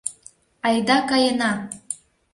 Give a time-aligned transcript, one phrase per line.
[0.67, 1.51] Айда каена!..